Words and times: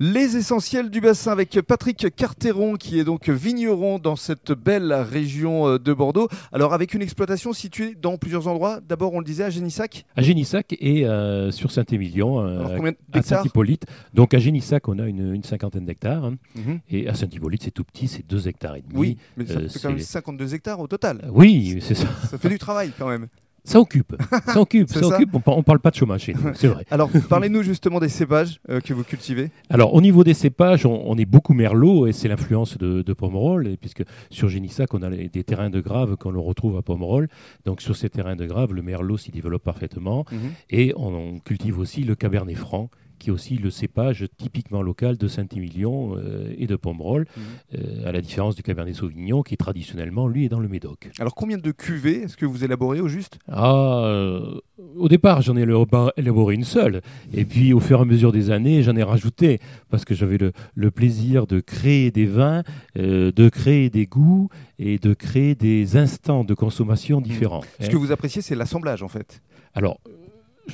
Les 0.00 0.36
essentiels 0.36 0.90
du 0.90 1.00
bassin 1.00 1.30
avec 1.30 1.60
Patrick 1.60 2.14
Carteron 2.16 2.74
qui 2.74 2.98
est 2.98 3.04
donc 3.04 3.28
vigneron 3.28 3.98
dans 4.00 4.16
cette 4.16 4.50
belle 4.52 4.92
région 4.92 5.68
euh, 5.68 5.78
de 5.78 5.92
Bordeaux. 5.92 6.28
Alors 6.52 6.74
avec 6.74 6.94
une 6.94 7.02
exploitation 7.02 7.52
située 7.52 7.94
dans 7.94 8.16
plusieurs 8.18 8.48
endroits. 8.48 8.80
D'abord 8.86 9.14
on 9.14 9.20
le 9.20 9.24
disait 9.24 9.44
à 9.44 9.50
Génissac. 9.50 10.04
À 10.16 10.22
Génissac 10.22 10.74
et 10.80 11.06
euh, 11.06 11.52
sur 11.52 11.70
Saint-Émilion, 11.70 12.40
euh, 12.44 12.90
à 13.12 13.22
Saint-Hippolyte. 13.22 13.84
Donc 14.14 14.34
à 14.34 14.38
Génissac, 14.40 14.88
on 14.88 14.98
a 14.98 15.06
une, 15.06 15.32
une 15.32 15.44
cinquantaine 15.44 15.84
d'hectares. 15.86 16.24
hein. 16.24 16.34
Mhm. 16.56 16.80
Et 16.90 17.08
à 17.08 17.14
Saint-Hippolyte, 17.14 17.62
c'est 17.62 17.70
tout 17.70 17.84
petit, 17.84 18.08
c'est 18.08 18.26
2 18.28 18.48
hectares 18.48 18.74
et 18.76 18.82
demi. 18.82 18.94
Oui, 18.96 19.16
mais 19.36 19.46
ça 19.46 19.54
euh, 19.54 19.68
fait 19.68 19.78
quand 19.78 19.88
même 19.90 19.98
c'est- 20.00 20.04
52 20.12 20.54
hectares 20.54 20.80
au 20.80 20.88
total. 20.88 21.28
Oui, 21.32 21.78
c'est 21.80 21.94
ça. 21.94 22.08
Ça 22.30 22.36
fait 22.38 22.48
du 22.48 22.58
travail 22.58 22.90
quand 22.98 23.08
même. 23.08 23.28
Ça 23.64 23.80
occupe. 23.80 24.14
Ça 24.46 24.60
occupe. 24.60 24.88
Ça 24.92 25.00
ça 25.00 25.06
occupe. 25.06 25.34
On, 25.34 25.42
on 25.46 25.62
parle 25.62 25.78
pas 25.80 25.90
de 25.90 25.96
chômage 25.96 26.30
c'est 26.54 26.66
vrai. 26.68 26.84
Alors 26.90 27.10
parlez-nous 27.30 27.62
justement 27.62 27.98
des 27.98 28.08
cépages 28.10 28.60
euh, 28.68 28.80
que 28.80 28.92
vous 28.92 29.04
cultivez. 29.04 29.50
Alors, 29.70 29.94
au 29.94 30.00
niveau 30.02 30.22
des 30.22 30.34
cépages, 30.34 30.84
on, 30.84 31.02
on 31.10 31.16
est 31.16 31.24
beaucoup 31.24 31.54
merlot 31.54 32.06
et 32.06 32.12
c'est 32.12 32.28
l'influence 32.28 32.76
de, 32.76 33.00
de 33.02 33.12
Pomerol, 33.14 33.66
et 33.66 33.76
puisque 33.78 34.04
sur 34.30 34.48
Génissac, 34.48 34.92
on 34.92 35.02
a 35.02 35.08
les- 35.08 35.28
des 35.28 35.44
terrains 35.44 35.70
de 35.70 35.80
grave 35.80 36.16
qu'on 36.16 36.30
le 36.30 36.40
retrouve 36.40 36.76
à 36.76 36.82
Pomerol. 36.82 37.28
Donc, 37.64 37.80
sur 37.80 37.96
ces 37.96 38.10
terrains 38.10 38.36
de 38.36 38.44
grave, 38.46 38.72
le 38.74 38.82
merlot 38.82 39.16
s'y 39.16 39.30
développe 39.30 39.62
parfaitement. 39.64 40.24
Et 40.70 40.92
on, 40.96 41.14
on 41.14 41.38
cultive 41.38 41.78
aussi 41.78 42.02
le 42.04 42.14
cabernet 42.14 42.56
franc, 42.56 42.90
qui 43.18 43.30
est 43.30 43.32
aussi 43.32 43.56
le 43.56 43.70
cépage 43.70 44.26
typiquement 44.36 44.82
local 44.82 45.16
de 45.16 45.28
Saint-Émilion 45.28 46.16
euh, 46.16 46.52
et 46.58 46.66
de 46.66 46.76
Pomerol, 46.76 47.26
Mhm. 47.36 47.42
euh, 47.80 48.08
à 48.08 48.12
la 48.12 48.20
différence 48.20 48.54
du 48.54 48.62
cabernet 48.62 48.94
sauvignon, 48.94 49.42
qui 49.42 49.56
traditionnellement, 49.56 50.26
lui, 50.28 50.44
est 50.44 50.48
dans 50.48 50.60
le 50.60 50.68
Médoc. 50.68 51.10
Alors 51.18 51.34
combien 51.34 51.58
de 51.58 51.70
cuvées 51.70 52.22
est-ce 52.22 52.36
que 52.36 52.46
vous 52.46 52.64
élaborez 52.64 53.00
au 53.00 53.08
juste? 53.08 53.38
Ah, 53.48 54.02
euh, 54.04 54.60
au 54.96 55.08
départ, 55.08 55.42
j'en 55.42 55.56
ai 55.56 55.62
élabo- 55.64 56.10
élaboré 56.16 56.54
une 56.54 56.64
seule. 56.64 57.00
Et 57.32 57.44
puis, 57.44 57.72
au 57.72 57.80
fur 57.80 57.98
et 57.98 58.02
à 58.02 58.04
mesure 58.04 58.32
des 58.32 58.50
années, 58.50 58.82
j'en 58.82 58.96
ai 58.96 59.02
rajouté. 59.02 59.60
Parce 59.90 60.04
que 60.04 60.14
j'avais 60.14 60.38
le, 60.38 60.52
le 60.74 60.90
plaisir 60.90 61.46
de 61.46 61.60
créer 61.60 62.10
des 62.10 62.26
vins, 62.26 62.62
euh, 62.98 63.30
de 63.32 63.48
créer 63.48 63.90
des 63.90 64.06
goûts 64.06 64.48
et 64.78 64.98
de 64.98 65.14
créer 65.14 65.54
des 65.54 65.96
instants 65.96 66.44
de 66.44 66.54
consommation 66.54 67.20
différents. 67.20 67.62
Ce 67.80 67.86
hein. 67.86 67.88
que 67.88 67.96
vous 67.96 68.12
appréciez 68.12 68.42
c'est 68.42 68.54
l'assemblage 68.56 69.02
en 69.02 69.08
fait. 69.08 69.40
Alors, 69.74 70.00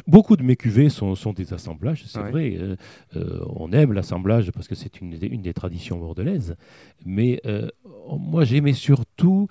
beaucoup 0.06 0.36
de 0.36 0.42
mes 0.42 0.56
cuvées 0.56 0.88
sont, 0.88 1.14
sont 1.14 1.33
des 1.33 1.52
assemblages, 1.52 2.05
c'est 2.06 2.20
Ouais. 2.20 2.30
vrai. 2.30 2.56
euh, 2.58 2.77
euh, 3.16 3.41
on 3.48 3.72
aime 3.72 3.92
l'assemblage 3.92 4.50
parce 4.52 4.69
que 4.69 4.74
c'est 4.74 5.00
une, 5.00 5.10
des- 5.10 5.27
une 5.27 5.42
des 5.42 5.52
traditions 5.55 5.98
bordelaises. 5.98 6.56
Mais 7.05 7.41
euh, 7.47 7.69
moi, 8.19 8.44
j'aimais 8.44 8.72
surtout 8.72 9.48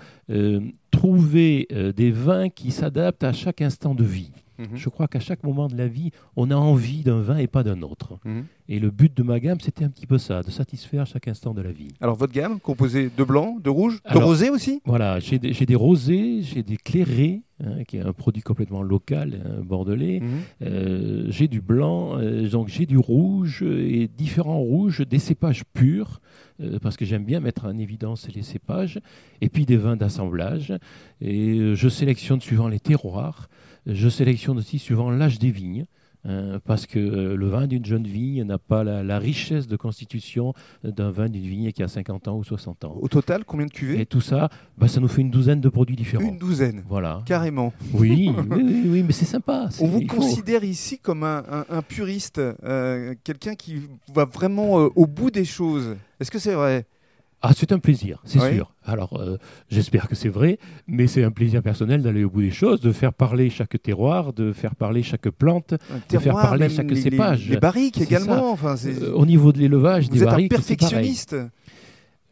trouver 0.91 1.67
des 1.95 2.11
vins 2.11 2.49
qui 2.49 2.71
s'adaptent 2.71 3.23
à 3.23 3.33
chaque 3.33 3.61
instant 3.61 3.95
de 3.95 4.03
vie. 4.03 4.31
Mhm. 4.59 4.75
Je 4.75 4.89
crois 4.89 5.07
qu'à 5.07 5.19
chaque 5.19 5.43
moment 5.43 5.67
de 5.67 5.77
la 5.77 5.87
vie, 5.87 6.11
on 6.35 6.51
a 6.51 6.55
envie 6.55 7.01
d'un 7.01 7.21
vin 7.21 7.37
et 7.37 7.47
pas 7.47 7.63
d'un 7.63 7.81
autre. 7.81 8.19
Mhm. 8.25 8.45
Et 8.67 8.79
le 8.79 8.91
but 8.91 9.15
de 9.15 9.23
ma 9.23 9.39
gamme, 9.39 9.59
c'était 9.61 9.85
un 9.85 9.89
petit 9.89 10.05
peu 10.05 10.17
ça, 10.17 10.43
de 10.43 10.51
satisfaire 10.51 11.07
chaque 11.07 11.27
instant 11.27 11.53
de 11.53 11.61
la 11.61 11.71
vie. 11.71 11.87
Alors 12.01 12.15
votre 12.15 12.33
gamme 12.33 12.59
composée 12.59 13.09
de 13.15 13.23
blanc, 13.23 13.57
de 13.63 13.69
rouge, 13.69 14.01
de 14.13 14.17
rosé 14.17 14.49
aussi? 14.49 14.81
Voilà, 14.85 15.19
j'ai 15.19 15.39
des, 15.39 15.75
rosés, 15.75 16.43
j'ai 16.43 16.61
des 16.61 16.77
clairés, 16.77 17.41
hein, 17.63 17.83
qui 17.87 17.97
est 17.97 18.01
un 18.01 18.13
produit 18.13 18.41
complètement 18.41 18.83
local, 18.83 19.41
hein, 19.43 19.61
bordelais. 19.63 20.19
Mhm. 20.19 20.29
Euh, 20.63 21.25
j'ai 21.29 21.47
du 21.47 21.61
blanc, 21.61 22.19
euh, 22.19 22.47
donc 22.49 22.67
j'ai 22.67 22.85
du 22.85 22.97
rouge 22.97 23.63
et 23.63 24.07
différents 24.07 24.59
rouges, 24.59 25.01
des 25.07 25.19
cépages 25.19 25.63
purs, 25.73 26.21
euh, 26.61 26.79
parce 26.79 26.97
que 26.97 27.05
j'aime 27.05 27.23
bien 27.23 27.39
mettre 27.39 27.65
en 27.65 27.77
évidence 27.77 28.27
les 28.35 28.43
cépages, 28.43 28.99
et 29.39 29.49
puis 29.49 29.65
des 29.65 29.77
vins 29.77 29.95
d'assemblage. 29.95 30.73
Et 31.21 31.75
je 31.75 31.89
sélectionne 31.89 32.41
suivant 32.41 32.67
les 32.67 32.79
terroirs, 32.79 33.49
je 33.85 34.09
sélectionne 34.09 34.57
aussi 34.57 34.79
suivant 34.79 35.09
l'âge 35.09 35.39
des 35.39 35.51
vignes. 35.51 35.85
hein, 36.25 36.59
parce 36.65 36.85
que 36.85 36.99
euh, 36.99 37.35
le 37.37 37.47
vin 37.47 37.65
d'une 37.65 37.85
jeune 37.85 38.05
vigne 38.05 38.43
n'a 38.43 38.57
pas 38.57 38.83
la, 38.83 39.03
la 39.03 39.19
richesse 39.19 39.67
de 39.67 39.77
constitution 39.77 40.53
d'un 40.83 41.11
vin 41.11 41.29
d'une 41.29 41.43
vigne 41.47 41.71
qui 41.71 41.81
a 41.81 41.87
50 41.87 42.27
ans 42.27 42.37
ou 42.37 42.43
60 42.43 42.83
ans. 42.83 42.97
Au 43.01 43.07
total, 43.07 43.45
combien 43.45 43.65
de 43.67 43.71
cuvées? 43.71 44.01
Et 44.01 44.05
tout 44.05 44.19
ça, 44.19 44.49
bah, 44.77 44.89
ça 44.89 44.99
nous 44.99 45.07
fait 45.07 45.21
une 45.21 45.31
douzaine 45.31 45.61
de 45.61 45.69
produits 45.69 45.95
différents. 45.95 46.25
Une 46.27 46.37
douzaine. 46.37 46.83
Voilà. 46.89 47.21
Carrément. 47.25 47.71
Oui, 47.93 48.29
oui, 48.51 48.61
oui, 48.63 48.83
oui, 48.87 49.03
mais 49.03 49.13
c'est 49.13 49.23
sympa. 49.25 49.69
On 49.79 49.87
vous 49.87 50.01
faut- 50.01 50.07
considère 50.17 50.65
ici 50.65 50.99
comme 50.99 51.23
un, 51.23 51.43
un- 51.49 51.65
un 51.69 51.81
puriste, 51.81 52.39
euh, 52.39 53.15
quelqu'un 53.23 53.55
qui 53.55 53.77
va 54.13 54.25
vraiment 54.25 54.81
euh, 54.81 54.89
au 54.97 55.07
bout 55.07 55.31
des 55.31 55.45
choses. 55.45 55.95
Est-ce 56.19 56.31
que 56.31 56.39
c'est 56.39 56.53
vrai? 56.53 56.85
Ah, 57.41 57.51
c'est 57.55 57.71
un 57.71 57.79
plaisir, 57.79 58.19
c'est 58.25 58.39
Oui. 58.41 58.55
sûr. 58.55 58.73
Alors, 58.83 59.17
euh, 59.17 59.37
j'espère 59.69 60.09
que 60.09 60.15
c'est 60.15 60.27
vrai, 60.29 60.59
mais 60.87 61.07
c'est 61.07 61.23
un 61.23 61.31
plaisir 61.31 61.61
personnel 61.63 62.01
d'aller 62.01 62.25
au 62.25 62.29
bout 62.29 62.41
des 62.41 62.51
choses, 62.51 62.81
de 62.81 62.91
faire 62.91 63.13
parler 63.13 63.49
chaque 63.49 63.81
terroir, 63.81 64.33
de 64.33 64.51
faire 64.51 64.75
parler 64.75 65.03
chaque 65.03 65.29
plante. 65.29 65.73
Un 66.13 66.19
faire 66.19 66.33
parler 66.33 66.67
chaque 66.69 66.89
les, 66.91 66.99
cépage. 67.01 67.47
Les, 67.49 67.57
barriques 67.57 68.01
également. 68.01 68.51
Enfin, 68.51 68.75
c'est- 68.75 69.01
Euh, 69.01 69.13
au 69.13 69.25
niveau 69.25 69.53
de 69.53 69.59
l'élevage, 69.59 70.05
vous 70.05 70.11
des 70.11 70.17
êtes 70.23 70.27
un 70.27 70.31
barriques, 70.31 70.51
c'est 70.61 70.75
pareil. 70.75 70.77
perfectionniste. 70.77 71.35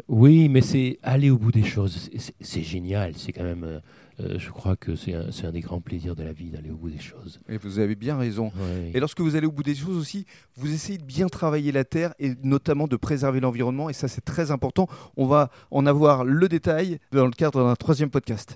Oui, 0.07 0.47
mais 0.47 0.61
c'est 0.61 0.99
aller 1.03 1.29
au 1.29 1.37
bout 1.37 1.51
des 1.51 1.63
choses. 1.63 2.09
C'est- 2.39 2.63
génial. 2.63 3.13
C'est 3.17 3.33
quand 3.33 3.43
même. 3.43 3.63
euh, 3.63 3.79
euh, 4.19 4.39
je 4.39 4.49
crois 4.49 4.75
que 4.75 4.95
c'est 4.95 5.13
un, 5.13 5.51
des 5.51 5.59
grands 5.59 5.81
plaisirs 5.81 6.15
de 6.15 6.23
la 6.23 6.33
vie 6.33 6.49
d'aller 6.49 6.71
au 6.71 6.75
bout 6.75 6.89
des 6.89 6.97
choses. 6.99 7.39
Et 7.49 7.57
vous 7.57 7.77
avez 7.79 7.95
bien 7.95 8.17
raison. 8.17 8.45
Ouais. 8.55 8.91
Et 8.93 8.99
lorsque 8.99 9.19
vous 9.21 9.35
allez 9.35 9.45
au 9.47 9.51
bout 9.51 9.63
des 9.63 9.75
choses 9.75 9.97
aussi, 9.97 10.25
vous 10.55 10.73
essayez 10.73 10.97
de 10.97 11.03
bien 11.03 11.27
travailler 11.27 11.71
la 11.71 11.83
terre 11.83 12.13
et 12.19 12.33
notamment 12.41 12.87
de 12.87 12.95
préserver 12.95 13.39
l'environnement. 13.41 13.89
Et 13.89 13.93
ça, 13.93 14.07
c'est 14.07 14.23
très 14.25 14.49
important. 14.49 14.87
On 15.17 15.27
va 15.27 15.51
en 15.71 15.85
avoir 15.85 16.23
le 16.25 16.47
détail 16.49 16.99
dans 17.11 17.25
le 17.25 17.31
cadre 17.31 17.63
d'un 17.63 17.75
troisième 17.75 18.09
podcast. 18.09 18.55